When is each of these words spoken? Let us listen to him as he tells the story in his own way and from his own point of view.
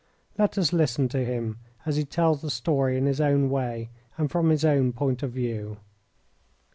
Let 0.35 0.57
us 0.57 0.73
listen 0.73 1.09
to 1.09 1.23
him 1.23 1.59
as 1.85 1.95
he 1.95 2.05
tells 2.05 2.41
the 2.41 2.49
story 2.49 2.97
in 2.97 3.05
his 3.05 3.21
own 3.21 3.51
way 3.51 3.91
and 4.17 4.31
from 4.31 4.49
his 4.49 4.65
own 4.65 4.93
point 4.93 5.21
of 5.21 5.31
view. 5.31 5.77